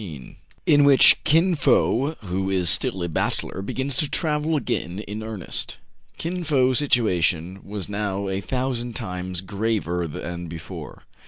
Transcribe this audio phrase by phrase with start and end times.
[0.01, 0.35] ^
[0.65, 5.77] IN WHICH KIN FO, WHO IS STILL A BACHELOR, BEGINS TO TRAVEL AGAIN IN EARNEST.
[6.17, 11.03] KiN Fo's situation was now a thousand times graver than before.